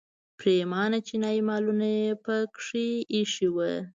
[0.39, 3.71] پریمانه چینایي مالونه یې په کې ایښي وو.